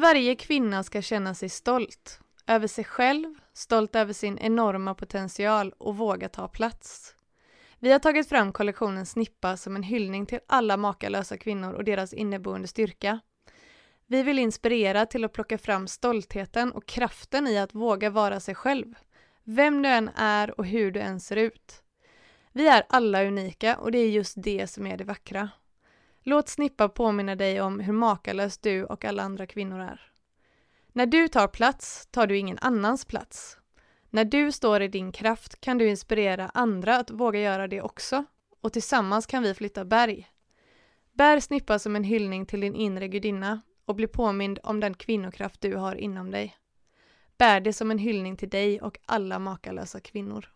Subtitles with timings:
[0.00, 5.96] Varje kvinna ska känna sig stolt över sig själv, stolt över sin enorma potential och
[5.96, 7.14] våga ta plats.
[7.78, 12.12] Vi har tagit fram kollektionen Snippa som en hyllning till alla makalösa kvinnor och deras
[12.12, 13.20] inneboende styrka.
[14.06, 18.54] Vi vill inspirera till att plocka fram stoltheten och kraften i att våga vara sig
[18.54, 18.94] själv.
[19.44, 21.82] Vem du än är och hur du än ser ut.
[22.52, 25.48] Vi är alla unika och det är just det som är det vackra.
[26.22, 30.00] Låt Snippa påminna dig om hur makalös du och alla andra kvinnor är.
[30.92, 33.56] När du tar plats tar du ingen annans plats.
[34.10, 38.24] När du står i din kraft kan du inspirera andra att våga göra det också.
[38.60, 40.28] Och tillsammans kan vi flytta berg.
[41.12, 45.60] Bär Snippa som en hyllning till din inre gudinna och bli påmind om den kvinnokraft
[45.60, 46.56] du har inom dig.
[47.38, 50.48] Bär det som en hyllning till dig och alla makalösa kvinnor.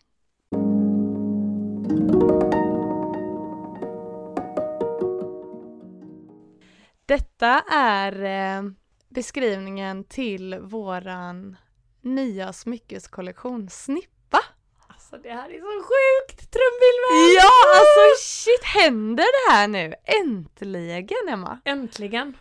[7.06, 8.70] Detta är eh,
[9.08, 11.56] beskrivningen till våran
[12.02, 14.40] nya smyckeskollektion Snippa.
[14.88, 16.50] Alltså det här är så sjukt!
[16.52, 17.34] Trumvirvel!
[17.36, 19.94] Ja, alltså shit, händer det här nu?
[20.04, 21.60] Äntligen Emma!
[21.64, 22.36] Äntligen!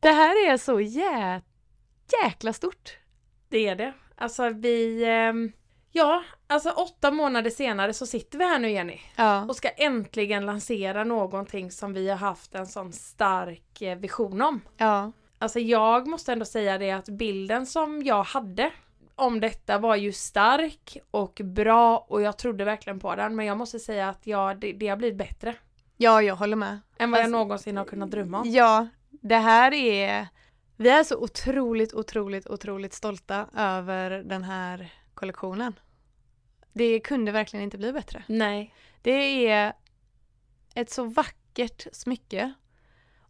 [0.00, 1.42] Det här är så jä
[2.22, 2.98] jäkla stort.
[3.48, 3.94] Det är det.
[4.16, 5.04] Alltså vi...
[5.04, 5.52] ehm,
[5.92, 9.44] Ja, alltså åtta månader senare så sitter vi här nu Jenny Ja.
[9.44, 14.60] och ska äntligen lansera någonting som vi har haft en sån stark eh, vision om.
[14.76, 15.12] Ja.
[15.38, 18.70] Alltså jag måste ändå säga det att bilden som jag hade
[19.16, 23.56] om detta var ju stark och bra och jag trodde verkligen på den men jag
[23.56, 25.54] måste säga att ja, det, det har blivit bättre
[25.96, 26.78] Ja, jag håller med.
[26.98, 28.50] än vad jag Alltså- någonsin har kunnat drömma om.
[28.50, 30.26] Ja, det här är...
[30.76, 35.72] Vi är så otroligt, otroligt, otroligt stolta över den här kollektionen.
[36.76, 38.24] Det kunde verkligen inte bli bättre.
[38.26, 38.74] Nej.
[39.02, 39.72] Det är
[40.74, 42.54] ett så vackert smycke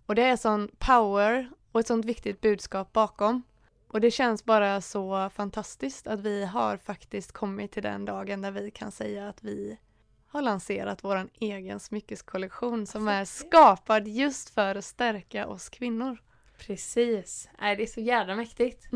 [0.07, 3.43] och det är sån power och ett sånt viktigt budskap bakom.
[3.89, 8.51] Och det känns bara så fantastiskt att vi har faktiskt kommit till den dagen där
[8.51, 9.79] vi kan säga att vi
[10.27, 16.19] har lanserat vår egen smyckeskollektion som är skapad just för att stärka oss kvinnor.
[16.59, 17.49] Precis.
[17.61, 18.89] Nej, det är så jävla mäktigt.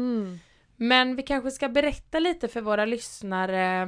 [0.76, 3.86] Men vi kanske ska berätta lite för våra lyssnare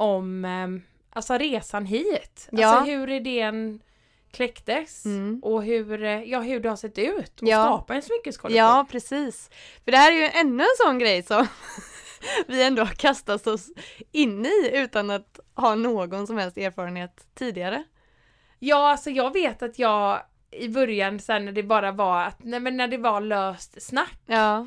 [0.00, 2.48] om em, alltså resan hit.
[2.52, 2.68] Ja.
[2.68, 3.80] Alltså hur idén
[4.32, 5.40] kläcktes Mm.
[5.42, 7.64] och hur, eh, ja, hur det har sett ut och Ja.
[7.64, 8.58] skapa en smyckeskollektion.
[8.66, 9.50] Ja, precis.
[9.84, 11.46] För det här är ju ännu en sån grej som
[12.46, 13.68] vi ändå har kastat oss
[14.12, 17.84] in i utan att ha någon som helst erfarenhet tidigare.
[18.58, 22.60] Ja, alltså jag vet att jag i början sen när det bara var att, nej
[22.60, 24.66] men när det var löst snack Ja,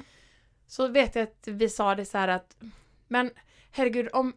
[0.68, 2.56] så vet jag att vi sa det så här att
[3.08, 3.32] men
[3.72, 4.34] herregud om,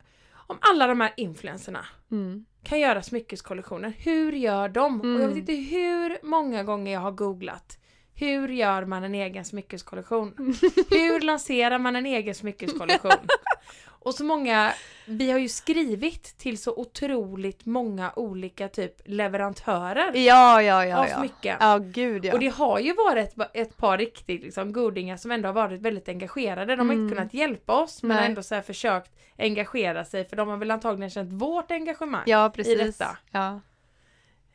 [0.46, 2.44] om alla de här influencerna mm.
[2.62, 5.00] kan göra smyckeskollektioner, hur gör de?
[5.00, 5.38] Och jag vet Mm.
[5.38, 7.78] inte hur många gånger jag har googlat
[8.18, 10.34] hur gör man en egen smyckeskollektion?
[10.90, 13.12] Hur lanserar man en egen smyckeskollektion?
[13.86, 14.72] Och så många,
[15.06, 20.98] vi har ju skrivit till så otroligt många olika typ leverantörer ja, ja, ja.
[20.98, 21.56] av smycken.
[21.60, 22.32] ja gud ja.
[22.32, 25.80] Och det har ju varit ett, ett par riktigt liksom, godingar som ändå har varit
[25.80, 26.76] väldigt engagerade.
[26.76, 27.04] De har Mm.
[27.04, 28.26] inte kunnat hjälpa oss men Nej.
[28.26, 32.22] ändå så försökt engagera sig för de har väl antagligen känt vårt engagemang.
[32.26, 32.78] ja, precis.
[32.98, 33.18] detta.
[33.30, 33.60] Ja.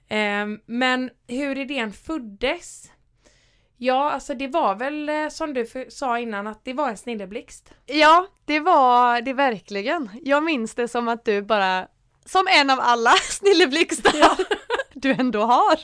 [0.07, 2.91] Ehm, men hur idén föddes?
[3.83, 7.73] Ja, alltså det var väl eh, som du sa innan att det var en snilleblixt.
[7.85, 10.09] ja, det var det verkligen.
[10.23, 11.87] Jag minns det som att du bara,
[12.25, 14.45] som en av alla snilleblixtar
[14.93, 15.73] du ändå har.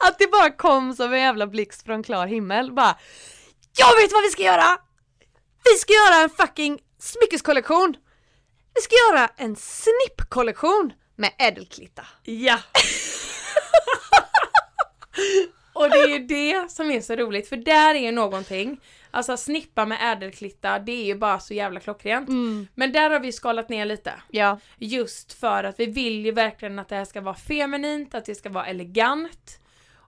[0.00, 2.72] att det bara kom som en jävla blixt från klar himmel.
[2.72, 2.96] Bara,
[3.76, 4.78] jag vet vad vi ska göra!
[5.64, 7.96] Vi ska göra en fucking smyckeskollektion!
[8.74, 12.06] Vi ska göra en snippkollektion med ädelklitta.
[12.22, 12.58] Ja!
[15.76, 18.80] Och det är ju det som är så roligt för där är ju någonting
[19.10, 22.68] Alltså snippa med ädelklitta det är ju bara så jävla klockrent Mm.
[22.74, 26.78] Men där har vi skalat ner lite Ja, Just för att vi vill ju verkligen
[26.78, 29.60] att det här ska vara feminint, att det ska vara elegant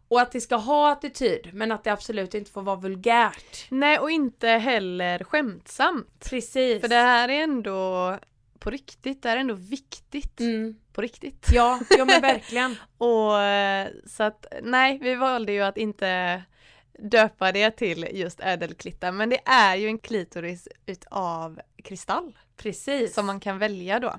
[0.09, 3.67] Och att det ska ha attityd men att det absolut inte får vara vulgärt.
[3.69, 6.31] Nej och inte heller skämtsamt.
[6.31, 6.81] Precis.
[6.81, 8.19] För det här är ändå
[8.59, 10.41] på riktigt, det här är ändå viktigt.
[10.41, 10.77] Mm.
[10.99, 11.49] På riktigt.
[11.53, 12.77] Ja, ja men verkligen.
[12.99, 16.43] Och eh, så att nej, vi valde ju att inte
[16.99, 23.15] döpa det till just ädelklittar men det är ju en klitoris utav kristall Precis.
[23.15, 24.15] som man kan välja då.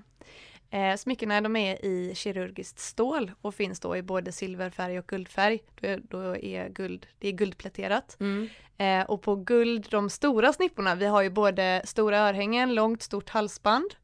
[0.69, 5.59] Eh, smyckena de är i kirurgiskt stål och finns då i både silverfärg och guldfärg.
[5.81, 8.17] Då, då är guld, det är guldpläterat.
[8.19, 8.49] Mm.
[8.77, 13.29] Eh, och på guld, de stora snipporna, vi har ju både stora örhängen, långt stort
[13.29, 13.95] halsband.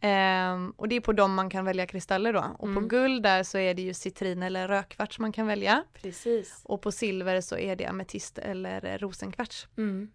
[0.00, 2.44] Ehm, och det är på dem man kan välja kristaller då.
[2.52, 2.88] Och på Mm.
[2.88, 5.84] guld där så är det ju citrin eller rödkvarts man kan välja.
[5.94, 6.60] Precis.
[6.64, 9.68] Och på silver så är det ametist eller rosenkvarts.
[9.76, 10.10] Mm.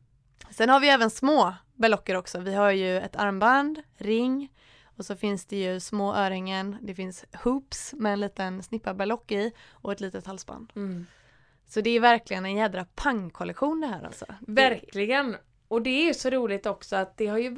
[0.50, 2.40] Sen har vi även små berlocker också.
[2.40, 4.52] Vi har ju ett armband, ring
[4.98, 6.78] och så finns det ju små örhängen.
[6.82, 10.74] Det finns hoops med en liten snippa berlock i och ett litet halsband.
[10.76, 11.06] Mm.
[11.68, 14.26] Så det är verkligen en jädra pangkollektion det här alltså.
[14.40, 15.38] Verkligen.
[15.68, 17.56] Och det är ju så roligt också att det har ju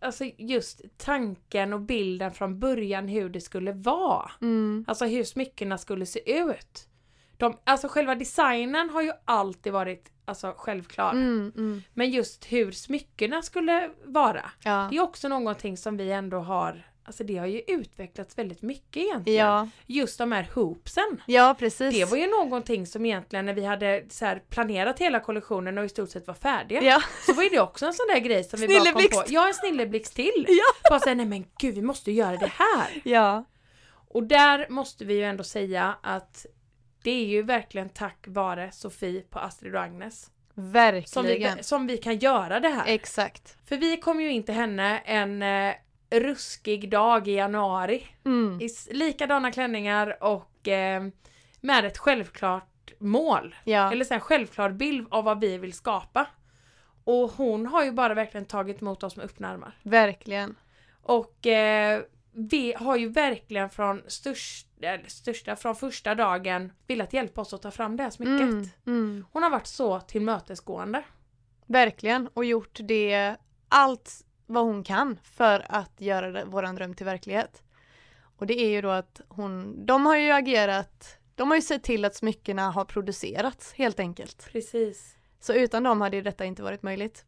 [0.00, 4.30] Alltså just tanken och bilden från början hur det skulle vara.
[4.40, 4.84] Mm.
[4.88, 6.88] Alltså hur smyckena skulle se ut.
[7.36, 11.12] De, alltså själva designen har ju alltid varit alltså, självklar.
[11.12, 11.82] Mm, mm.
[11.94, 14.50] Men just hur smyckena skulle vara.
[14.64, 14.88] Ja.
[14.90, 18.96] Det är också någonting som vi ändå har Alltså det har ju utvecklats väldigt mycket
[19.02, 19.46] egentligen.
[19.46, 19.68] Ja.
[19.86, 21.22] Just de här hoopsen.
[21.26, 21.94] ja, precis.
[21.94, 25.88] Det var ju någonting som egentligen när vi hade så planerat hela kollektionen och i
[25.88, 26.82] stort sett var färdiga.
[26.82, 29.22] Ja, Så var ju det också en sån där grej som vi bara kom på.
[29.28, 30.46] Ja, en snilleblixt till.
[30.48, 30.90] Ja.
[30.90, 33.00] Bara säga nej men gud vi måste göra det här.
[33.04, 33.44] ja.
[34.08, 36.46] Och där måste vi ju ändå säga att
[37.02, 41.56] det är ju verkligen tack vare Sofie på Astrid och Agnes som verkligen.
[41.56, 42.84] vi, som vi kan göra det här.
[42.86, 43.56] Exakt.
[43.68, 45.74] För vi kom ju in till henne en eh,
[46.20, 48.60] ruskig dag i januari Mm.
[48.60, 51.02] i likadana klänningar och eh,
[51.60, 53.54] med ett självklart mål.
[53.64, 53.92] Ja.
[53.92, 56.26] Eller så en självklar bild av vad vi vill skapa.
[57.04, 59.78] Och hon har ju bara verkligen tagit emot oss med öppna armar.
[59.82, 60.56] Verkligen.
[61.02, 62.02] Och eh,
[62.32, 67.62] vi har ju verkligen från största, eller största, från första dagen velat hjälpa oss att
[67.62, 68.40] ta fram det här smycket.
[68.40, 68.68] Mm.
[68.86, 69.26] Mm.
[69.32, 71.02] Hon har varit så tillmötesgående.
[71.66, 72.28] Verkligen.
[72.34, 73.36] Och gjort det
[73.68, 74.10] allt
[74.46, 77.62] vad hon kan för att göra det, våran dröm till verklighet.
[78.36, 81.82] Och det är ju då att hon, de har ju agerat, de har ju sett
[81.82, 84.48] till att smyckena har producerats helt enkelt.
[84.52, 85.16] Precis.
[85.40, 87.24] Så utan dem hade ju detta inte varit möjligt.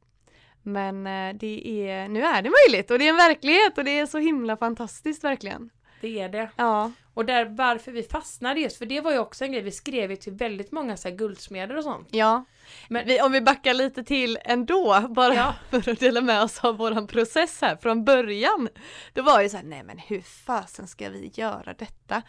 [0.63, 3.99] Men eh, det är, nu är det möjligt och det är en verklighet och det
[3.99, 5.71] är så himla fantastiskt verkligen.
[6.07, 6.51] Det är det.
[6.57, 9.71] Ja, Och där varför vi fastnade just, för det var ju också en grej, vi
[9.73, 12.09] skrev ju till väldigt många så guldsmeder och sånt.
[12.11, 12.45] ja.
[12.89, 15.55] Men- vi, om vi backar lite till ändå, bara Ja.
[15.71, 18.69] för att dela med oss av våran process här från början.
[19.13, 22.23] Det var ju så här, nej men hur fasen ska vi göra detta?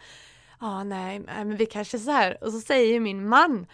[0.60, 3.66] Ja, nej, nej, men vi kanske så här, och så säger min man,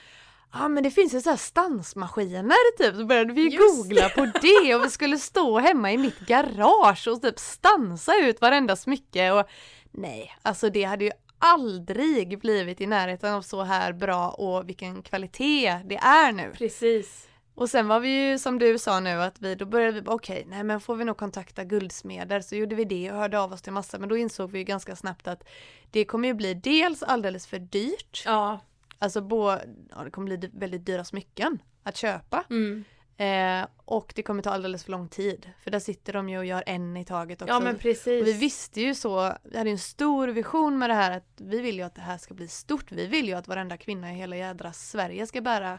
[0.57, 4.27] Ja men det finns ju så här stansmaskiner typ, så började vi ju googla på
[4.43, 9.31] det och vi skulle stå hemma i mitt garage och typ stansa ut varenda smycke
[9.33, 9.49] och
[9.95, 15.03] nej, alltså det hade ju aldrig blivit i närheten av så här bra och vilken
[15.03, 16.53] kvalitet det är nu.
[16.55, 17.29] Precis.
[17.55, 20.45] Och sen var vi ju som du sa nu att vi, då började vi okej,
[20.49, 23.63] nej men får vi nog kontakta guldsmeder så gjorde vi det och hörde av oss
[23.63, 25.45] till massa men då insåg vi ju ganska snabbt att
[25.91, 28.61] det kommer ju bli dels alldeles för dyrt, Ja.
[28.99, 29.51] alltså bo,
[29.91, 32.85] ja, det kommer bli väldigt dyra smycken att köpa Mm.
[33.17, 36.45] Eh, och det kommer ta alldeles för lång tid för där sitter de ju och
[36.45, 37.55] gör en i taget också.
[37.55, 38.23] Ja men precis.
[38.23, 41.61] Och vi visste ju så, vi hade en stor vision med det här att vi
[41.61, 42.93] vill ju att det här ska bli stort.
[42.93, 45.79] Vi vill ju att varenda kvinna i hela jädra Sverige ska bära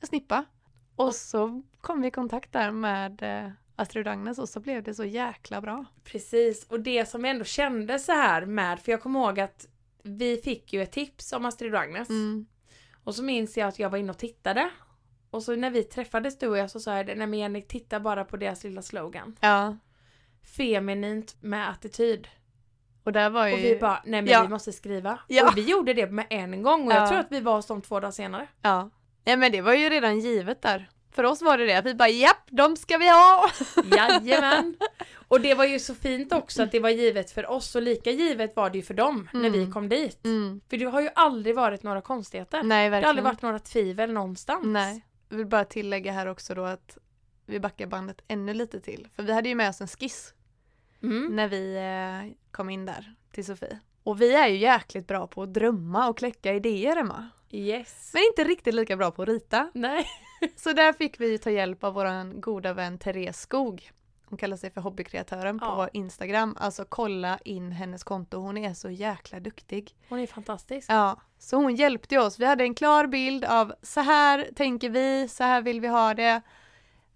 [0.00, 0.44] en snippa.
[0.96, 4.94] Och så kom vi i kontakt där med eh, Astrid Agnes och så blev det
[4.94, 5.84] så jäkla bra.
[6.04, 9.68] Precis, och det som vi ändå kände så här med, för jag kommer ihåg att
[10.02, 12.08] vi fick ju ett tips om Astrid Agnes.
[12.08, 12.46] Mm.
[13.04, 14.70] Och så minns jag att jag var inne och tittade.
[15.34, 17.62] Och så när vi träffades du och jag så sa jag det, nej men Jenny
[17.62, 19.36] titta bara på deras lilla slogan.
[19.40, 19.76] Ja,
[20.56, 22.28] Feminint med attityd.
[23.04, 23.52] och där var ju...
[23.54, 24.42] Och vi bara, nej men Ja.
[24.42, 25.18] vi måste skriva.
[25.28, 25.48] Ja.
[25.48, 27.08] Och vi gjorde det med en gång och jag Ja.
[27.08, 28.46] tror att vi var hos dem två dagar senare.
[28.62, 28.90] Ja.
[29.24, 30.88] Nej men det var ju redan givet där.
[31.12, 33.50] För oss var det det, vi bara japp, de ska vi ha!
[33.96, 34.76] Jajamän!
[35.28, 38.10] Och det var ju så fint också att det var givet för oss och lika
[38.10, 39.72] givet var det ju för dem när vi Mm.
[39.72, 40.24] kom dit.
[40.24, 40.60] Mm.
[40.70, 42.62] För det har ju aldrig varit några konstigheter.
[42.62, 43.04] Nej Det verkligen.
[43.04, 44.64] har aldrig varit några tvivel någonstans.
[44.66, 45.04] Nej.
[45.34, 46.98] Jag vill bara tillägga här också då att
[47.46, 49.08] vi backar bandet ännu lite till.
[49.16, 50.34] För vi hade ju med oss en skiss
[51.02, 51.36] Mm.
[51.36, 53.78] när vi eh, kom in där till Sofie.
[54.02, 57.28] Och vi är ju jäkligt bra på att drömma och kläcka idéer Emma.
[57.50, 58.10] Yes.
[58.14, 59.70] Men inte riktigt lika bra på att rita.
[59.74, 60.06] Nej.
[60.56, 63.90] Så där fick vi ta hjälp av våran goda vän Therese Skog.
[64.26, 65.76] Hon kallar sig för hobbykreatören Ja.
[65.76, 66.56] på Instagram.
[66.60, 69.94] Alltså kolla in hennes konto, hon är så jäkla duktig.
[70.08, 70.90] Hon är fantastisk.
[70.90, 72.38] Ja, så hon hjälpte oss.
[72.40, 76.14] Vi hade en klar bild av så här tänker vi, så här vill vi ha
[76.14, 76.40] det.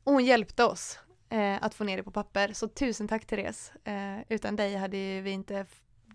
[0.04, 0.98] Och hon hjälpte oss
[1.28, 2.52] eh, att få ner det på papper.
[2.52, 3.72] Så tusen tack Therese.
[3.84, 5.66] Eh, utan dig hade ju vi inte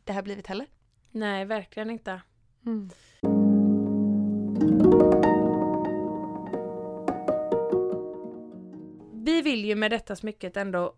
[0.04, 0.68] det här blivit heller.
[1.12, 2.22] Nej, verkligen inte.
[2.66, 2.90] Mm.
[9.44, 10.96] Vill ju med detta smycket ändå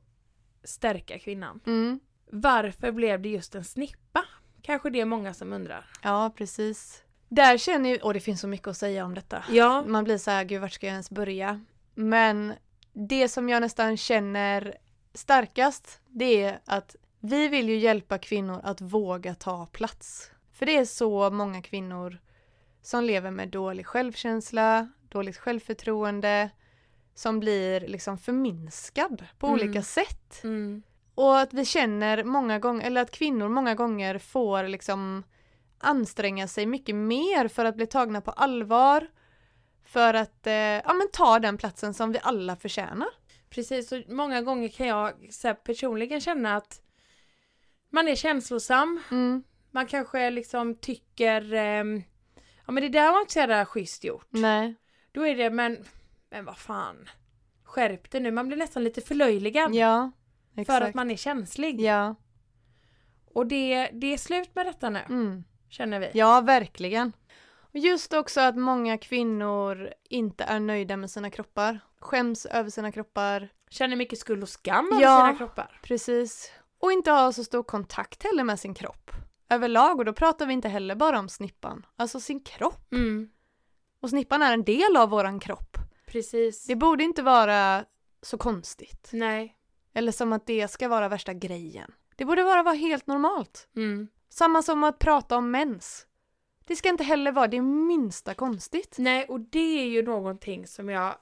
[0.63, 1.59] stärka kvinnan.
[1.65, 1.99] Mm.
[2.31, 4.25] Varför blev det just en snippa?
[4.61, 5.85] Kanske det är många som undrar.
[6.01, 7.03] Ja, precis.
[7.29, 9.43] Där känner ju, och det finns så mycket att säga om detta.
[9.49, 11.65] Ja, Man blir så här, gud vart ska jag ens börja?
[11.95, 12.53] Men
[12.93, 14.77] det som jag nästan känner
[15.13, 20.31] starkast, det är att vi vill ju hjälpa kvinnor att våga ta plats.
[20.53, 22.17] För det är så många kvinnor
[22.81, 26.49] som lever med dålig självkänsla, dåligt självförtroende,
[27.15, 29.59] som blir liksom förminskad på Mm.
[29.59, 30.43] olika sätt.
[30.43, 30.83] mm.
[31.15, 35.23] Och att vi känner många gånger, eller att kvinnor många gånger får liksom
[35.77, 39.07] anstränga sig mycket mer för att bli tagna på allvar.
[39.85, 43.07] För att eh, ja, men ta den platsen som vi alla förtjänar.
[43.49, 43.91] precis.
[43.91, 46.81] Och många gånger kan jag här, personligen känna att
[47.89, 49.01] man är känslosam.
[49.11, 49.43] Mm.
[49.71, 52.03] Man kanske liksom tycker ehm,
[52.65, 54.27] ja men det där var inte så jävla schysst gjort.
[54.29, 54.75] Nej.
[55.11, 55.85] Då är det men,
[56.31, 57.09] men vad fan.
[57.63, 58.31] Skärp dig nu.
[58.31, 59.75] Man blir nästan lite förlöjligad.
[59.75, 60.11] Ja.
[60.57, 60.79] Exakt.
[60.79, 61.81] för att man är känslig.
[61.81, 62.15] Ja.
[63.33, 65.43] Och det, det är slut med detta nu, Mm.
[65.69, 66.11] känner vi.
[66.13, 67.11] Ja, verkligen.
[67.57, 71.79] Och just också att många kvinnor inte är nöjda med sina kroppar.
[71.99, 73.49] Skäms över sina kroppar.
[73.69, 75.19] Känner mycket skuld och skam över Ja.
[75.27, 75.79] sina kroppar.
[75.83, 76.51] Precis.
[76.79, 79.11] Och inte har så stor kontakt heller med sin kropp.
[79.49, 81.85] Överlag, och då pratar vi inte heller bara om snippan.
[81.95, 82.91] Alltså sin kropp.
[82.93, 83.29] Mm,
[84.01, 85.77] Och snippan är en del av våran kropp.
[86.15, 86.65] Precis.
[86.65, 87.85] Det borde inte vara
[88.21, 89.09] så konstigt.
[89.13, 89.55] Nej.
[89.93, 91.91] Eller som att det ska vara värsta grejen.
[92.15, 93.67] Det borde bara vara helt normalt.
[93.75, 94.07] Mm.
[94.29, 96.07] Samma som att prata om mens.
[96.65, 98.95] Det ska inte heller vara det minsta konstigt.
[98.99, 101.15] Nej, och det är ju någonting som jag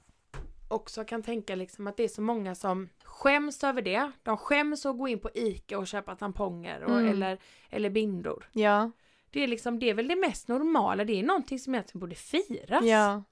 [0.68, 4.12] också kan tänka liksom att det är så många som skäms över det.
[4.24, 7.10] De skäms att gå in på ICA och köpa tamponger och, Mm.
[7.10, 8.50] eller, eller bindor.
[8.52, 8.92] Ja,
[9.32, 11.04] Det är liksom, det är väl det mest normala.
[11.06, 12.84] Det är någonting som egentligen borde firas.
[12.86, 13.24] ja,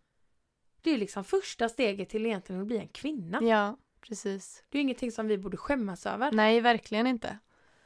[0.82, 3.40] Det är liksom första steget till egentligen att bli en kvinna.
[3.42, 4.64] ja, precis.
[4.70, 6.32] Det är ingenting som vi borde skämmas över.
[6.32, 7.38] Nej, verkligen inte.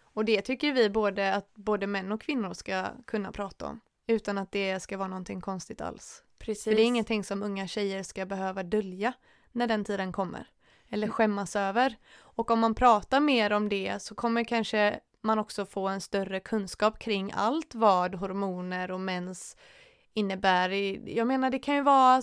[0.01, 3.79] Och det tycker vi både att både män och kvinnor ska kunna prata om.
[4.07, 6.23] Utan att det ska vara någonting konstigt alls.
[6.37, 6.63] Precis.
[6.63, 9.13] För det är ingenting som unga tjejer ska behöva dölja
[9.51, 10.47] när den tiden kommer.
[10.89, 11.95] Eller skämmas över.
[12.17, 16.39] Och om man pratar mer om det så kommer kanske man också få en större
[16.39, 19.57] kunskap kring allt vad hormoner och mens
[20.13, 20.69] innebär.
[21.09, 22.21] Jag menar det kan ju vara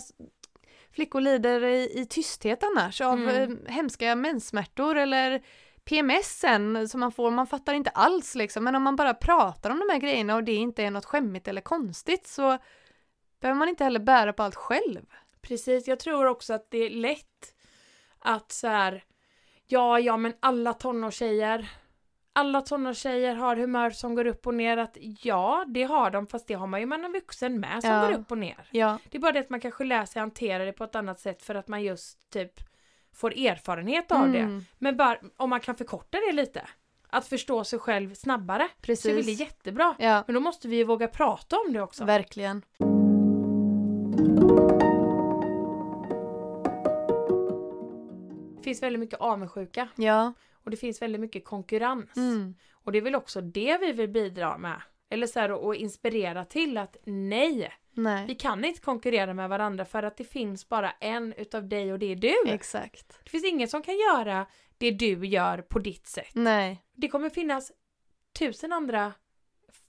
[0.93, 3.57] flickor lider i, i tysthet annars av Mm.
[3.65, 5.41] eh, hemska menssmärtor eller
[5.85, 8.63] PMSen som man får, man fattar inte alls liksom.
[8.63, 11.47] Men om man bara pratar om de här grejerna och det inte är något skämmigt
[11.47, 12.57] eller konstigt så
[13.41, 15.05] behöver man inte heller bära på allt själv.
[15.41, 17.55] Precis, jag tror också att det är lätt
[18.19, 19.03] att så här,
[19.67, 21.69] ja, ja, men alla tonårstjejer,
[22.33, 24.77] alla tonårstjejer har humör som går upp och ner.
[24.77, 27.91] Att ja, det har de, fast det har man ju man en vuxen med som
[27.91, 28.07] Ja.
[28.07, 28.67] går upp och ner.
[28.71, 31.19] Ja, Det är bara det att man kanske lär sig hantera det på ett annat
[31.19, 32.51] sätt för att man just typ
[33.13, 34.39] får erfarenhet av det.
[34.39, 36.67] Mm, Men bara om man kan förkorta det lite,
[37.09, 39.39] att förstå sig själv snabbare, så är det precis.
[39.39, 39.95] jättebra.
[39.99, 42.05] Ja, Men då måste vi ju våga prata om det också.
[42.05, 42.61] verkligen.
[48.57, 50.33] Det finns väldigt mycket avundsjuka Ja.
[50.63, 52.17] Och det finns väldigt mycket konkurrens.
[52.17, 52.55] Mm.
[52.71, 54.81] Och det är väl också det vi vill bidra med.
[55.09, 59.85] Eller så här och inspirera till att nej, vi Nej, kan inte konkurrera med varandra
[59.85, 62.35] för att det finns bara en utav dig och det är du.
[62.45, 63.19] exakt.
[63.23, 64.45] Det finns ingen som kan göra
[64.77, 66.31] det du gör på ditt sätt.
[66.33, 67.71] Nej, Det kommer finnas
[68.39, 69.13] tusen andra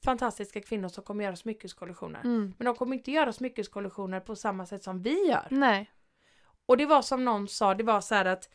[0.04, 2.20] fantastiska kvinnor som kommer göra smyckeskollektioner.
[2.24, 2.54] mm.
[2.58, 5.46] Men de kommer inte göra smyckeskollektioner på samma sätt som vi gör.
[5.50, 5.90] nej,
[6.66, 8.48] Och det var som någon sa, det var så här att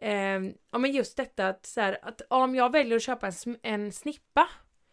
[0.00, 3.56] ehm, ja men just detta att, så här, att om jag väljer att köpa en,
[3.62, 4.48] en snippa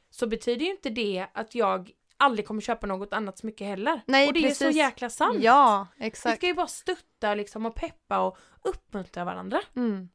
[0.10, 4.02] så betyder ju inte det att jag aldrig kommer köpa något annat smycke heller.
[4.06, 4.78] Nej, och det är så precis.
[4.78, 5.38] jäkla sant.
[5.42, 6.38] Ja, Vi exakt.
[6.38, 9.62] ska ju bara stötta liksom och peppa och uppmuntra varandra.
[9.76, 10.10] Mm.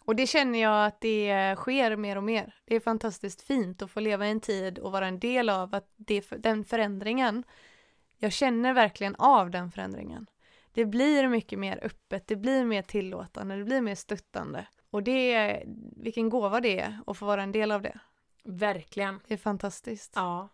[0.00, 2.54] Och det känner jag att det sker mer och mer.
[2.64, 5.74] Det är fantastiskt fint att få leva i en tid och vara en del av
[5.74, 7.44] att det, den förändringen.
[8.16, 10.26] Jag känner verkligen av den förändringen.
[10.78, 14.66] Det blir mycket mer öppet, det blir mer tillåtande, det blir mer stöttande.
[14.90, 15.64] Och det är,
[15.96, 17.98] vilken gåva det är att få vara en del av det.
[18.44, 19.20] Verkligen.
[19.26, 20.12] Det är fantastiskt.
[20.14, 20.48] Ja.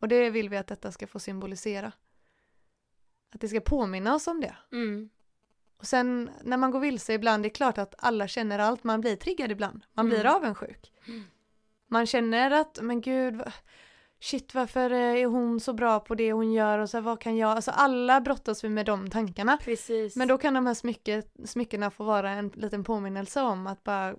[0.00, 1.92] Och det vill vi att detta ska få symbolisera.
[3.34, 4.56] Att det ska påminna oss om det.
[4.72, 5.10] Mm.
[5.76, 9.00] Och sen när man går vilse ibland, det är klart att alla känner allt, man
[9.00, 10.34] blir triggad ibland, man blir Mm.
[10.34, 10.92] avundsjuk.
[11.08, 11.24] Mm.
[11.86, 13.42] Man känner att, men gud,
[14.26, 17.36] shit varför är hon så bra på det hon gör och så här, vad kan
[17.36, 19.56] jag, alltså alla brottas vi med de tankarna.
[19.56, 20.16] Precis.
[20.16, 24.14] Men då kan de här smycke, smyckena få vara en liten påminnelse om att bara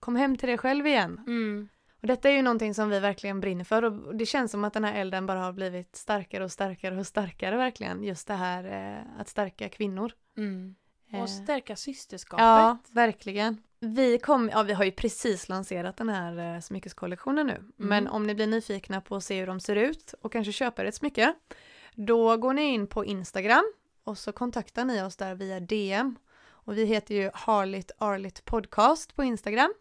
[0.00, 1.24] kom hem till dig själv igen.
[1.26, 1.68] Mm.
[2.00, 4.72] Och detta är ju någonting som vi verkligen brinner för och det känns som att
[4.72, 8.04] den här elden bara har blivit starkare och starkare och starkare verkligen.
[8.04, 10.12] Just det här eh, att stärka kvinnor.
[10.36, 10.74] Mm.
[11.12, 12.44] Eh, Och stärka systerskapet.
[12.44, 13.62] Ja, verkligen.
[13.80, 17.64] Vi, kom, ja, vi har ju precis lanserat den här eh, smyckeskollektionen nu.
[17.76, 20.84] Men om ni blir nyfikna på att se hur de ser ut och kanske köper
[20.84, 21.34] ett smycke,
[21.94, 23.72] då går ni in på Instagram
[24.04, 26.16] och så kontaktar ni oss där via DM.
[26.42, 29.74] Och vi heter ju Harligt Arligt Podcast på Instagram.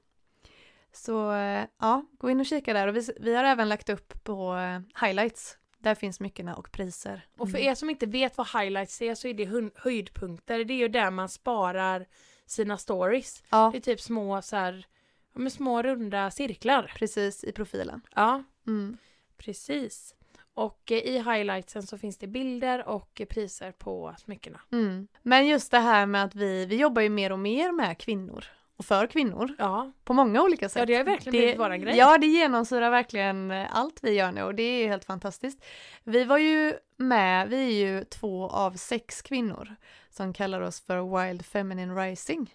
[0.92, 2.88] Så eh, ja, gå in och kika där.
[2.88, 5.58] Och vi, vi har även lagt upp på eh, highlights.
[5.78, 7.28] Där finns smyckena och priser.
[7.38, 7.70] Och för Mm.
[7.72, 10.64] er som inte vet vad highlights är så är det höjdpunkter.
[10.64, 12.06] Det är ju där man sparar
[12.50, 13.44] sina stories.
[13.50, 14.86] Ja, Det är typ små så här,
[15.34, 16.92] men små runda cirklar.
[16.96, 18.02] precis i profilen.
[18.16, 18.98] Ja, Mm.
[19.38, 20.16] precis.
[20.54, 24.62] Och eh, i highlightsen så finns det bilder och priser på smyckena.
[24.72, 25.08] Mm.
[25.22, 28.46] Men just det här med att vi, vi jobbar ju mer och mer med kvinnor
[28.78, 30.80] och för kvinnor Ja, på många olika sätt.
[30.80, 31.98] Ja, det har verkligen blivit våran grej.
[31.98, 35.66] Ja, det genomsyrar verkligen eh, allt vi gör nu och det är helt fantastiskt.
[36.04, 39.76] Vi var ju med, vi är ju två av sex kvinnor
[40.20, 42.54] som kallar oss för Wild Feminine Rising.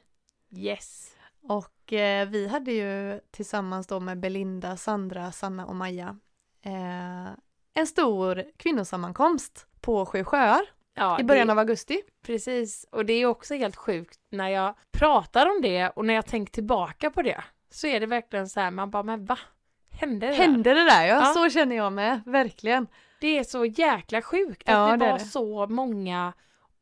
[0.51, 1.11] yes.
[1.43, 6.17] Och eh, vi hade ju tillsammans då med Belinda, Sandra, Sanna och Maja
[6.63, 7.27] eh,
[7.75, 10.63] en stor kvinnosammankomst på Sju sjöar
[10.95, 12.03] Ja, i början det, av augusti.
[12.23, 16.27] Precis, och det är också helt sjukt när jag pratar om det och när jag
[16.27, 17.45] tänker tillbaka på det.
[17.71, 19.39] Så är det verkligen så här, man bara, men va?
[19.91, 20.39] Hände det där?
[20.39, 21.07] Hände det där?
[21.07, 21.25] Ja, Ja.
[21.35, 22.87] så känner jag med, verkligen.
[23.21, 25.25] Det är så jäkla sjukt Ja, att vi det är var det.
[25.25, 26.33] så många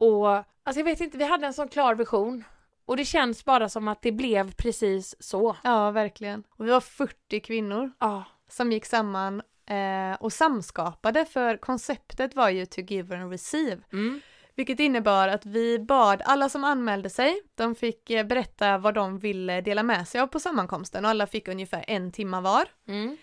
[0.03, 0.29] och
[0.65, 2.45] alltså jag vet inte, vi hade en sån klar vision
[2.87, 5.57] och det känns bara som att det blev precis så.
[5.65, 6.43] Ja, verkligen.
[6.51, 12.49] Och vi var 40 kvinnor Ja, som gick samman eh, och samskapade för konceptet var
[12.49, 13.83] ju to give and receive.
[13.93, 14.21] mm.
[14.55, 19.19] Vilket innebar att vi bad alla som anmälde sig, de fick eh, berätta vad de
[19.19, 22.65] ville dela med sig av på sammankomsten och alla fick ungefär en timma var.
[22.89, 23.17] Mm.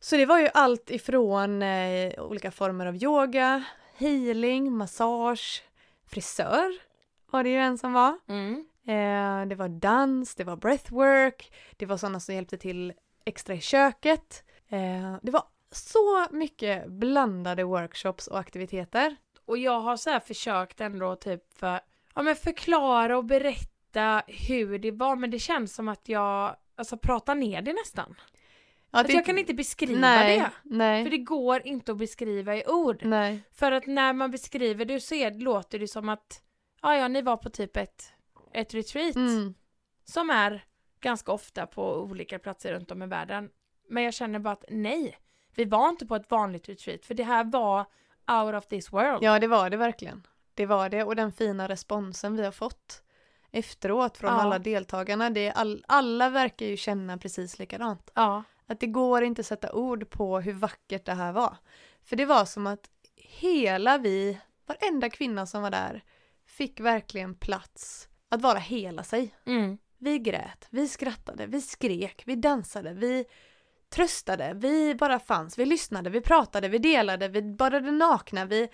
[0.00, 3.64] Så det var ju allt ifrån eh, olika former av yoga,
[3.96, 5.62] healing, massage,
[6.08, 6.72] frisör
[7.30, 8.18] var det ju en som var.
[8.28, 8.66] Mm.
[8.86, 12.92] Eh, det var dans, det var breathwork, det var sådana som hjälpte till
[13.24, 14.44] extra i köket.
[14.68, 19.16] Eh, det var så mycket blandade workshops och aktiviteter.
[19.44, 21.80] Och jag har så försökt ändå typ för,
[22.14, 26.96] ja men förklara och berätta hur det var men det känns som att jag alltså
[26.96, 28.14] pratar ner det nästan.
[28.90, 30.50] Ja, Att jag kan inte beskriva nej, det.
[30.62, 32.98] Nej, För det går inte att beskriva i ord.
[33.04, 33.42] nej.
[33.52, 36.42] För att när man beskriver det så är, låter det som att
[36.82, 38.12] ja, ja, ni var på typ ett,
[38.54, 39.54] ett retreat Mm.
[40.04, 40.64] som är
[41.00, 43.50] ganska ofta på olika platser runt om i världen.
[43.88, 45.18] Men jag känner bara att nej,
[45.54, 47.80] vi var inte på ett vanligt retreat för det här var
[48.30, 49.18] out of this world.
[49.22, 50.26] Ja, det var det verkligen.
[50.54, 53.02] Det var det och den fina responsen vi har fått
[53.50, 54.40] efteråt från Ja.
[54.40, 55.30] alla deltagarna.
[55.30, 58.10] Det är all, alla verkar ju känna precis likadant.
[58.14, 61.56] Ja, Att det går inte att sätta ord på hur vackert det här var.
[62.04, 66.04] För det var som att hela vi, varenda kvinna som var där,
[66.46, 69.34] fick verkligen plats att vara hela sig.
[69.44, 69.78] mm.
[70.00, 73.24] Vi grät, vi skrattade, vi skrek, vi dansade, vi
[73.88, 78.68] tröstade, vi bara fanns, vi lyssnade, vi pratade, vi delade, vi badade nakna, vi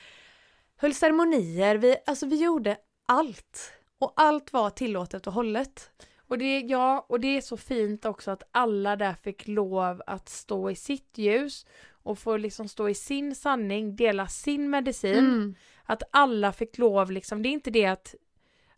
[0.76, 2.76] höll ceremonier, vi, alltså vi gjorde
[3.06, 3.72] allt.
[3.98, 5.90] Och allt var tillåtet och hållet.
[6.28, 10.28] Och det, ja, och det är så fint också att alla där fick lov att
[10.28, 15.18] stå i sitt ljus och få liksom stå i sin sanning, dela sin medicin.
[15.18, 15.54] Mm.
[15.84, 18.14] Att alla fick lov liksom, det är inte det att,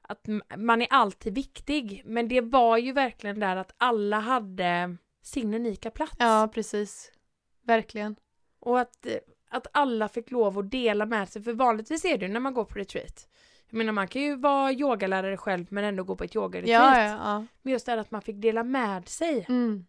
[0.02, 5.54] att man är alltid viktig, men det var ju verkligen där att alla hade sin
[5.54, 6.16] unika plats.
[6.18, 7.12] Ja, precis.
[7.62, 8.16] Verkligen.
[8.60, 9.06] Och att,
[9.50, 12.54] att alla fick lov att dela med sig, för vanligtvis är det ju när man
[12.54, 13.28] går på retreat.
[13.70, 16.96] Jag menar man kan ju vara yogalärare själv men ändå gå på ett yogaretreat.
[16.96, 17.44] Ja, ja, ja.
[17.62, 19.46] Men just det här att man fick dela med sig.
[19.48, 19.86] Mm.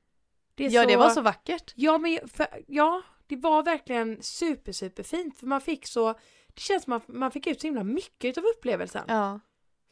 [0.56, 0.88] Det Ja, så...
[0.90, 1.74] det var så vackert.
[1.76, 5.38] Ja, men för, ja, det var verkligen super, super fint.
[5.38, 6.14] För man fick så,
[6.48, 9.04] det känns som att man fick ut så himla mycket av upplevelsen.
[9.08, 9.40] Ja.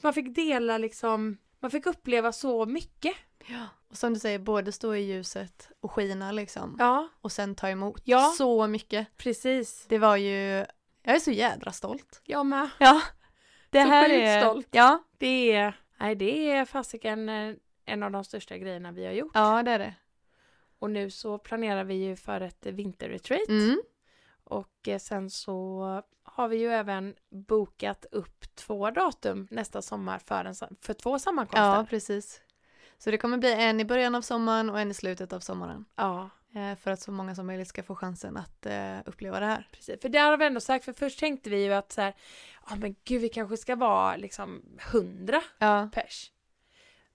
[0.04, 3.16] Man fick dela liksom, man fick uppleva så mycket.
[3.48, 3.68] ja.
[3.90, 6.76] Och som du säger, både stå i ljuset och skina liksom.
[6.80, 8.02] Ja, Och sen ta emot.
[8.06, 8.34] Ja.
[8.38, 9.18] Så mycket.
[9.18, 9.86] precis.
[9.90, 10.66] Det var ju,
[11.04, 12.22] jag är så jädra stolt.
[12.24, 12.70] Jag med.
[12.80, 13.02] Ja.
[13.76, 14.68] Det Så här är, stolt.
[14.72, 19.14] Ja, Det är, nej det är fasiken eh, en av de största grejerna vi har
[19.14, 19.32] gjort.
[19.34, 19.94] ja det är det.
[20.80, 23.50] Och nu så planerar vi ju för ett vinterretreat.
[23.50, 23.82] Mm.
[24.44, 25.82] Och eh, sen så
[26.24, 31.76] har vi ju även bokat upp två datum nästa sommar för, en, för två sammankomster.
[31.76, 32.42] Ja, precis.
[32.98, 35.86] Så det kommer bli en i början av sommaren och en i slutet av sommaren.
[35.96, 36.30] ja.
[36.56, 39.68] Eh, för att så många som möjligt ska få chansen att eh, uppleva det här.
[39.72, 42.16] Precis, för där har vi ändå sagt, för först tänkte vi ju att så här,
[42.70, 46.32] ja men gud vi kanske ska vara liksom hundra Ja, pers.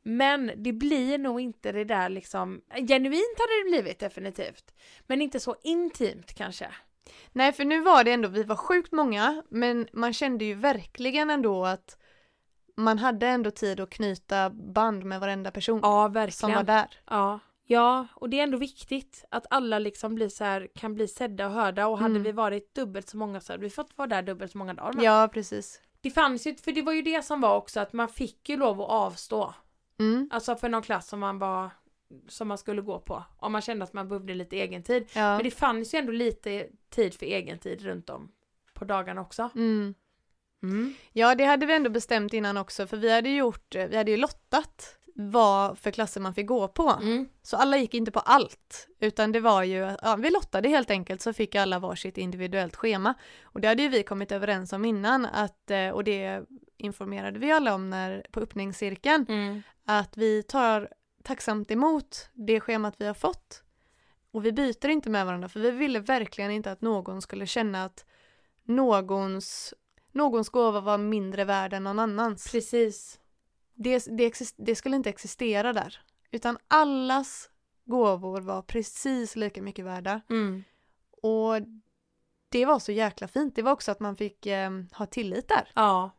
[0.02, 4.74] Men det blir nog inte det där liksom, genuint hade det blivit definitivt.
[5.06, 6.66] Men inte så intimt kanske.
[7.32, 11.30] Nej, för nu var det ändå, vi var sjukt många, men man kände ju verkligen
[11.30, 11.96] ändå att
[12.76, 15.90] man hade ändå tid att knyta band med varenda person Ja,
[16.30, 16.66] som var verkligen.
[16.66, 16.88] där.
[17.06, 17.40] Ja.
[17.70, 21.46] Ja, och det är ändå viktigt att alla liksom blir så här, kan bli sedda
[21.46, 22.22] och hörda och hade Mm.
[22.22, 25.02] vi varit dubbelt så många så hade vi fått vara där dubbelt så många dagar.
[25.02, 25.80] Ja, precis.
[26.00, 28.56] Det fanns ju, för det var ju det som var också att man fick ju
[28.56, 29.54] lov att avstå.
[29.98, 30.28] Mm.
[30.32, 31.70] Alltså för någon klass som man var
[32.28, 33.24] som man skulle gå på.
[33.38, 35.08] Om man kände att man behövde lite egen tid.
[35.14, 35.34] Ja.
[35.36, 38.32] Men det fanns ju ändå lite tid för egen tid runt om
[38.74, 39.50] på dagarna också.
[39.54, 39.94] Mm.
[40.62, 40.94] Mm.
[41.12, 44.16] ja, det hade vi ändå bestämt innan också, för vi hade gjort, vi hade ju
[44.16, 46.88] lottat vad för klasser man fick gå på.
[47.02, 47.28] Mm.
[47.42, 51.22] Så alla gick inte på allt, utan det var ju, ja, vi lottade helt enkelt
[51.22, 53.14] så fick alla varsitt individuellt schema.
[53.42, 56.42] Och det hade ju vi kommit överens om innan, att, eh, och det
[56.76, 59.62] informerade vi alla om när, på öppningscirkeln, Mm.
[59.84, 60.88] att vi tar
[61.24, 63.62] tacksamt emot det schemat vi har fått.
[64.32, 67.84] Och vi byter inte med varandra, för vi ville verkligen inte att någon skulle känna
[67.84, 68.04] att
[68.64, 69.74] någons,
[70.12, 72.52] någons gåva var mindre värd än någon annans.
[72.52, 73.20] Precis.
[73.82, 76.00] Det, det, det skulle inte existera där.
[76.30, 77.50] Utan allas
[77.84, 80.20] gåvor var precis lika mycket värda.
[80.30, 80.64] Mm.
[81.22, 81.54] Och
[82.48, 83.56] det var så jäkla fint.
[83.56, 85.72] Det var också att man fick eh, ha tillit där.
[85.74, 86.10] Ja,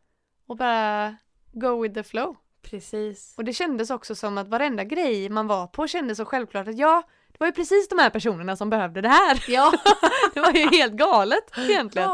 [0.46, 1.16] Och bara
[1.52, 2.36] go with the flow.
[2.62, 3.34] precis.
[3.36, 6.78] Och det kändes också som att varenda grej man var på kändes så självklart att
[6.78, 9.44] ja, det var ju precis de här personerna som behövde det här.
[9.48, 9.72] Ja.
[10.34, 12.10] Det var ju helt galet egentligen.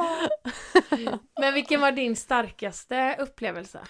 [1.40, 3.80] Men vilken var din starkaste upplevelse?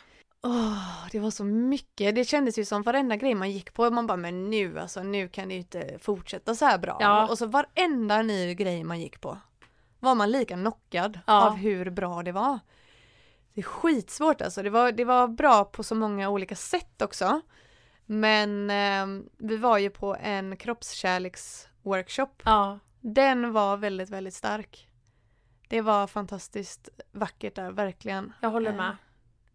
[0.43, 2.15] Åh, det var så mycket.
[2.15, 5.29] Det kändes ju som varenda grej man gick på, man bara men nu alltså, nu
[5.29, 6.97] kan det ju inte fortsätta så här bra.
[7.01, 7.29] Ja.
[7.29, 9.39] Och så varenda ny grej man gick på
[10.01, 11.47] var man lika knockad Ja.
[11.47, 12.59] av hur bra det var.
[13.55, 14.63] Det är skitsvårt alltså.
[14.63, 17.41] Det var, det var bra på så många olika sätt också.
[18.07, 22.43] Men eh, vi var ju på en kroppskärleksworkshop.
[22.45, 22.79] Ja.
[23.01, 24.89] Den var väldigt, väldigt stark.
[25.69, 28.33] Det var fantastiskt vackert där, verkligen.
[28.41, 28.97] Jag håller med.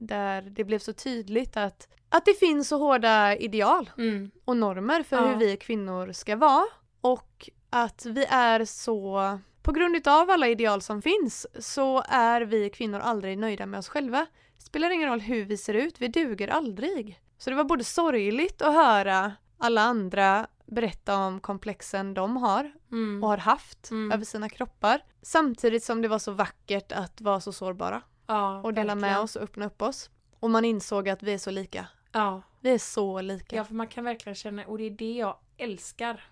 [0.07, 4.31] Där det blev så tydligt att, att det finns så hårda ideal Mm.
[4.45, 5.25] och normer för Ja.
[5.27, 6.65] hur vi kvinnor ska vara
[7.01, 12.69] och att vi är så, på grund utav alla ideal som finns så är vi
[12.69, 14.25] kvinnor aldrig nöjda med oss själva.
[14.57, 17.19] Spelar ingen roll hur vi ser ut, vi duger aldrig.
[17.37, 23.23] Så det var både sorgligt att höra alla andra berätta om komplexen de har Mm.
[23.23, 24.11] och har haft Mm.
[24.11, 25.01] över sina kroppar.
[25.21, 29.23] Samtidigt som det var så vackert att vara så sårbara Ja, och dela med verkligen.
[29.23, 30.09] oss och öppna upp oss.
[30.39, 31.87] Och man insåg att vi är så lika.
[32.11, 32.41] Ja.
[32.59, 33.55] Vi är så lika.
[33.55, 36.23] ja, för man kan verkligen känna, och det är det jag älskar,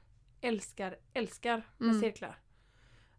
[0.42, 2.02] älskar, älskar med Mm.
[2.02, 2.40] cirklar.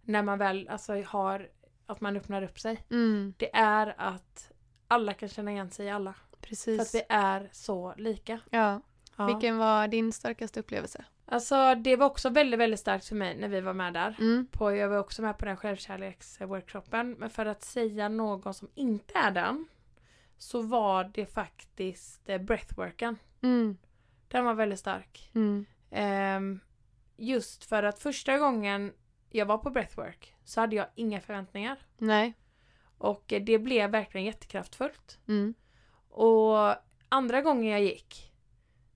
[0.03, 1.49] När man väl alltså har,
[1.87, 2.85] att man öppnar upp sig.
[2.91, 4.51] Mm, Det är att
[4.89, 6.15] alla kan känna igen sig i alla.
[6.31, 6.81] För precis.
[6.81, 8.41] att vi är så lika.
[8.51, 8.81] Ja.
[9.17, 9.27] Ja.
[9.27, 11.05] Vilken var din starkaste upplevelse?
[11.33, 14.17] Alltså det var också väldigt, väldigt starkt för mig när vi var med där.
[14.19, 14.47] Mm.
[14.51, 17.13] På, jag var också med på den självkärleksworkshopen.
[17.13, 19.69] Men för att säga någon som inte är den.
[20.39, 23.19] Så var det faktiskt eh, breathworken.
[23.43, 23.77] Mm.
[24.29, 25.31] Den var väldigt stark.
[25.35, 25.67] Mm.
[25.91, 26.61] Ehm,
[27.17, 28.93] just för att första gången
[29.31, 31.79] jag var på breathwork så hade jag inga förväntningar.
[31.99, 32.35] Nej.
[32.99, 35.19] Och eh, det blev verkligen jättekraftfullt.
[35.29, 35.55] Mm.
[36.09, 36.75] Och
[37.09, 38.32] andra gången jag gick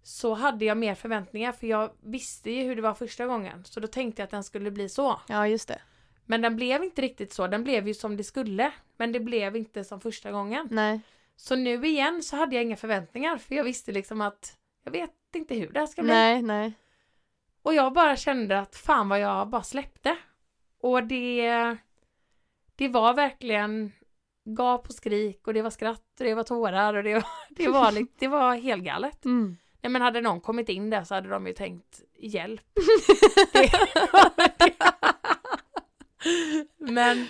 [0.06, 3.64] så hade jag mer förväntningar för jag visste ju hur det var första gången.
[3.64, 5.20] Så då tänkte jag att den skulle bli så.
[5.28, 5.80] Ja, just det.
[6.24, 7.46] Men den blev inte riktigt så.
[7.46, 8.72] Den blev ju som det skulle.
[8.96, 10.68] Men det blev inte som första gången.
[10.70, 11.00] Nej.
[11.36, 13.36] Så nu igen så hade jag inga förväntningar.
[13.36, 16.12] För jag visste liksom att jag vet inte hur det här ska bli.
[16.12, 16.72] Nej, nej.
[17.62, 20.16] Och jag bara kände att fan vad jag bara släppte.
[20.80, 21.76] Och det...
[22.76, 23.92] Det var verkligen
[24.44, 27.68] gap och skrik och det var skratt och det var tårar och det var, det
[27.68, 29.24] var, det var helt galet.
[29.24, 29.56] Mm.
[29.80, 32.62] Nej men hade någon kommit in där så hade de ju tänkt hjälp.
[36.78, 37.28] men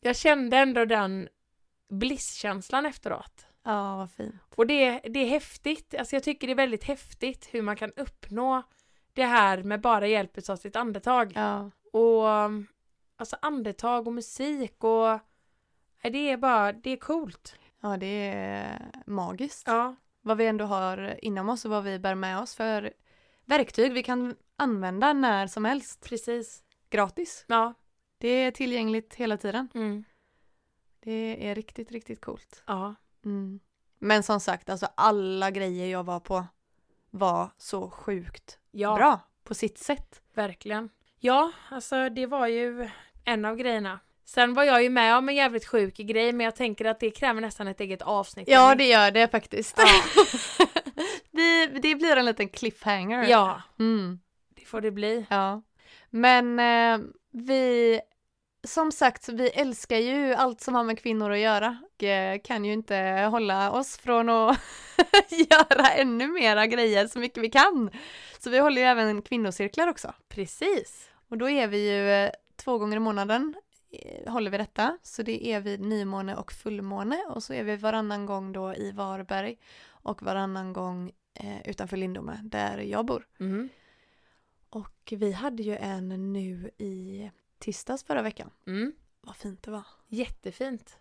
[0.00, 1.28] jag kände ändå den
[1.88, 3.46] blisskänslan efteråt.
[3.64, 4.34] ja, vad fint.
[4.56, 7.92] Och det, det är häftigt, alltså jag tycker det är väldigt häftigt hur man kan
[7.96, 8.62] uppnå
[9.12, 11.32] det här med bara hjälp av sitt andetag.
[11.34, 11.70] Ja.
[11.92, 12.28] Och
[13.16, 15.18] alltså andetag och musik och
[16.02, 17.56] det är bara, det är coolt.
[17.80, 19.66] ja, det är magiskt.
[19.66, 19.96] Ja.
[20.28, 22.92] Vad vi ändå har inom oss och vad vi bär med oss för
[23.44, 26.04] verktyg vi kan använda när som helst.
[26.04, 26.62] Precis.
[26.90, 27.44] Gratis.
[27.48, 27.74] Ja.
[28.18, 29.68] Det är tillgängligt hela tiden.
[29.74, 30.04] Mm.
[31.00, 32.62] Det är riktigt, riktigt coolt.
[32.66, 32.94] Ja.
[33.24, 33.60] Mm.
[33.98, 36.44] Men som sagt, alltså alla grejer jag var på
[37.10, 40.22] var så sjukt Ja, bra på sitt sätt.
[40.34, 40.90] verkligen.
[41.18, 42.90] Ja, alltså det var ju
[43.24, 44.00] en av grejerna.
[44.28, 47.10] Sen var jag ju med om en jävligt sjuk grej men jag tänker att det
[47.10, 48.48] kräver nästan ett eget avsnitt.
[48.48, 49.78] Ja, det gör det faktiskt.
[49.78, 50.02] Ja.
[51.30, 53.24] Vi, det blir en liten cliffhanger.
[53.28, 54.18] ja, Mm.
[54.56, 55.26] det får det bli.
[55.30, 55.62] Ja.
[56.10, 58.00] Men eh, vi,
[58.64, 61.78] som sagt, vi älskar ju allt som har med kvinnor att göra.
[61.96, 62.96] Och eh, kan ju inte
[63.30, 64.58] hålla oss från att
[65.30, 67.90] göra ännu mera grejer så mycket vi kan.
[68.38, 70.14] Så vi håller ju även kvinnocirklar också.
[70.28, 71.08] Precis.
[71.30, 73.54] Och då är vi ju eh, två gånger i månaden
[74.26, 74.98] håller vi detta.
[75.02, 78.92] Så det är vid nymåne och fullmåne och så är vi varannan gång då i
[78.92, 83.26] Varberg och varannan gång eh, utanför Lindome där jag bor.
[83.40, 83.68] Mm.
[84.70, 88.50] Och vi hade ju en nu i tisdags förra veckan.
[88.66, 88.92] Mm.
[89.20, 89.86] Vad fint det var.
[90.08, 90.98] Jättefint.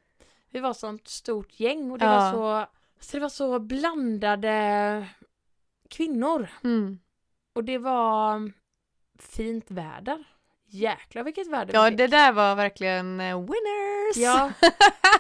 [0.50, 2.32] Vi var sånt stort gäng och det, Ja.
[2.32, 5.08] var, så, så det var så blandade
[5.90, 6.50] kvinnor.
[6.64, 7.00] Mm.
[7.54, 8.52] Och det var
[9.20, 10.24] fint väder.
[10.70, 11.98] Jäklar vilket väder Ja, vi fick.
[11.98, 14.18] det där var verkligen eh, winners!
[14.18, 14.52] Ja,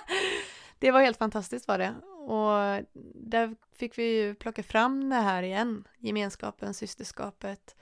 [0.79, 1.95] det var helt fantastiskt var det.
[2.17, 5.87] Och där fick vi ju plocka fram det här igen.
[5.99, 7.75] Gemenskapen, systerskapet.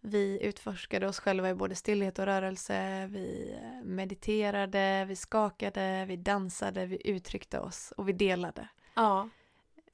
[0.00, 3.06] Vi utforskade oss själva i både stillhet och rörelse.
[3.06, 8.68] Vi mediterade, vi skakade, vi dansade, vi uttryckte oss och vi delade.
[8.94, 9.28] ja,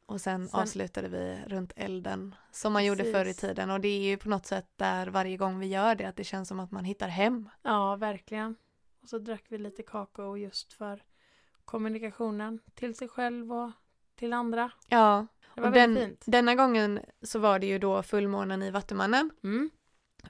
[0.07, 3.15] Och sen, Sen- avslutade vi runt elden som man gjorde Precis.
[3.15, 3.71] förr i tiden.
[3.71, 6.25] Och det är ju på något sätt där varje gång vi gör det att det
[6.25, 7.49] känns som att man hittar hem.
[7.63, 8.57] ja, verkligen.
[9.03, 11.03] Och så drack vi lite kakao just för
[11.65, 13.71] kommunikationen till sig själv och
[14.17, 14.71] till andra.
[14.89, 16.25] Ja, Det var och väldigt den, fint.
[16.27, 19.31] denna gången så var det ju då fullmånen i Vattumannen.
[19.45, 19.71] Mm,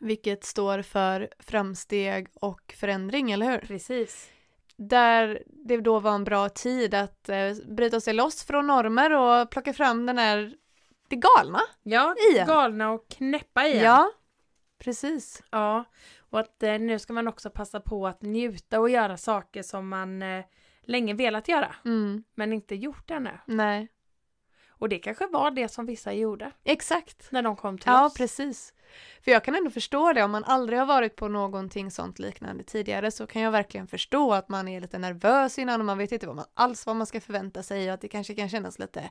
[0.00, 3.58] Vilket står för framsteg och förändring, eller hur?
[3.58, 4.30] precis.
[4.78, 9.50] Där det då var en bra tid att eh, bryta sig loss från normer och
[9.50, 10.54] plocka fram den här,
[11.08, 11.60] det galna.
[11.82, 12.46] Ja, Igen.
[12.46, 13.84] galna och knäppa igen.
[13.84, 14.10] Ja,
[14.78, 15.42] precis.
[15.50, 15.84] Ja,
[16.30, 19.88] och att eh, nu ska man också passa på att njuta och göra saker som
[19.88, 20.44] man eh,
[20.82, 23.30] länge velat göra, Mm, men inte gjort ännu.
[23.46, 23.88] nej,
[24.78, 27.32] Och det kanske var det som vissa gjorde exakt.
[27.32, 28.14] när de kom till Ja, oss.
[28.14, 28.72] precis.
[29.24, 32.64] För jag kan ändå förstå det, om man aldrig har varit på någonting sånt liknande
[32.64, 36.12] tidigare så kan jag verkligen förstå att man är lite nervös innan och man vet
[36.12, 38.78] inte vad man, alls vad man ska förvänta sig och att det kanske kan kännas
[38.78, 39.10] lite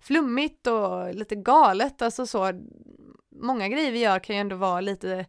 [0.00, 2.02] flummigt och lite galet.
[2.02, 2.52] Alltså så,
[3.30, 5.26] många grejer vi gör kan ju ändå vara lite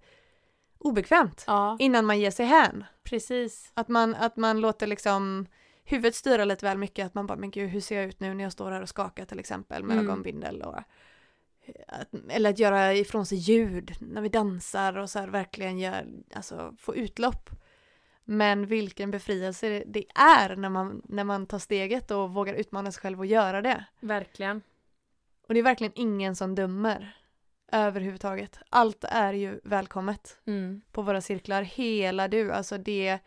[0.77, 2.83] obekvämt Ja, innan man ger sig hän.
[3.03, 3.71] precis.
[3.73, 5.47] Att man, att man låter liksom
[5.91, 8.33] huvudet styra lite väl mycket, att man bara, men gud hur ser jag ut nu
[8.33, 10.05] när jag står här och skakar till exempel med Mm.
[10.09, 10.77] ögonbindel och
[11.87, 16.05] att, eller att göra ifrån sig ljud när vi dansar och så här verkligen gör,
[16.33, 17.49] alltså få utlopp.
[18.23, 22.91] Men vilken befrielse det- det är när man, när man tar steget och vågar utmana
[22.91, 23.85] sig själv och göra det.
[23.99, 24.61] Verkligen.
[25.47, 27.15] Och det är verkligen ingen som dömer
[27.71, 28.59] överhuvudtaget.
[28.69, 30.81] Allt är ju välkommet Mm.
[30.91, 32.51] på våra cirklar, hela du.
[32.51, 33.19] Alltså det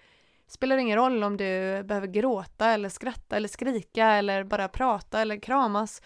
[0.46, 5.36] spelar ingen roll om du behöver gråta eller skratta eller skrika eller bara prata eller
[5.36, 6.02] kramas.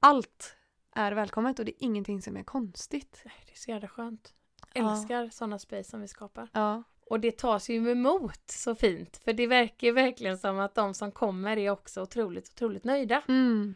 [0.00, 0.56] Allt
[0.94, 3.22] är välkommet och det är ingenting som är konstigt.
[3.24, 4.34] Nej, Det är så jävla skönt.
[4.74, 4.92] Ja.
[4.92, 6.48] Älskar sådana space som vi skapar.
[6.52, 9.16] Ja, Och det tas ju emot så fint.
[9.24, 13.22] För det verkar ju verkligen som att de som kommer är också otroligt, otroligt nöjda.
[13.28, 13.74] mm,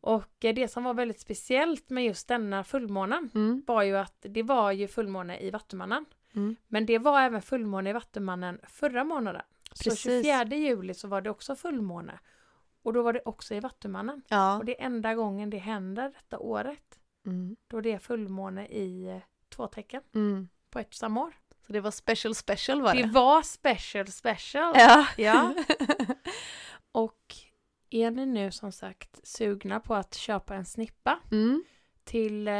[0.00, 4.26] Och eh, det som var väldigt speciellt med just denna fullmånen mm, var ju att
[4.28, 6.04] det var ju fullmåne i Vattumannen.
[6.36, 6.56] Mm.
[6.68, 9.42] Men det var även fullmåne i Vattumannen förra månaden.
[9.72, 10.02] Så Precis.
[10.02, 12.18] 24 juli så var det också fullmåne.
[12.82, 14.22] Och då var det också i Vattumannen.
[14.28, 14.58] ja.
[14.58, 16.98] Och det är enda gången det händer detta året.
[17.26, 19.18] Mm, Då det är fullmåne i eh,
[19.48, 20.48] två tecken mm.
[20.70, 21.34] på ett samma år.
[21.66, 23.02] Så det var special special var det?
[23.02, 24.74] Det var special special.
[24.76, 25.06] Ja.
[25.16, 25.54] Ja.
[26.92, 27.34] Och
[27.90, 31.64] är ni nu som sagt sugna på att köpa en snippa mm,
[32.06, 32.54] till eh,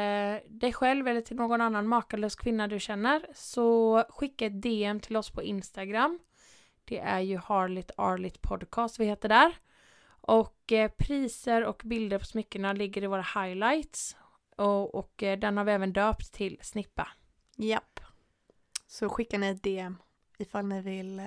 [0.48, 5.16] dig själv eller till någon annan makalös kvinna du känner så skicka ett DM till
[5.16, 6.18] oss på Instagram.
[6.84, 9.56] Det är ju Harligt Arligt Podcast vi heter där.
[10.20, 14.16] Och eh, priser och bilder på smyckena ligger i våra highlights.
[14.56, 17.08] Och, och eh, den har vi även döpt till Snippa.
[17.56, 18.00] Japp.
[18.86, 19.96] Så skickar ni ett DM
[20.38, 21.22] ifall ni vill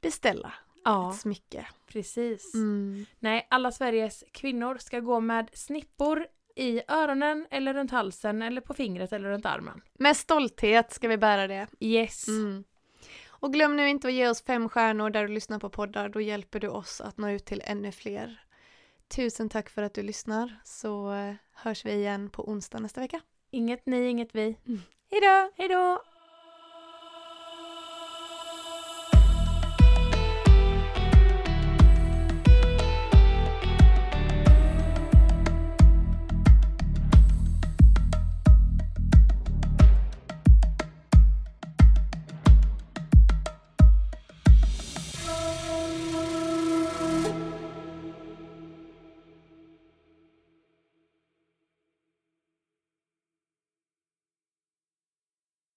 [0.00, 0.52] beställa
[0.84, 1.66] Ja, ett smycke.
[1.86, 2.54] precis.
[2.54, 3.06] Mm.
[3.18, 6.26] Nej, alla Sveriges kvinnor ska gå med snippor
[6.56, 9.82] i öronen eller runt halsen eller på fingret eller runt armen.
[9.94, 11.66] Med stolthet ska vi bära det.
[11.80, 12.28] Yes.
[12.28, 12.64] Mm.
[13.28, 16.08] Och glöm nu inte att ge oss fem stjärnor där du lyssnar på poddar.
[16.08, 18.40] Då hjälper du oss att nå ut till ännu fler.
[19.08, 23.20] Tusen tack för att du lyssnar så eh, hörs vi igen på onsdag nästa vecka.
[23.50, 24.56] Inget ni, inget vi.
[25.10, 25.50] Hejdå!
[25.56, 26.02] Hej då!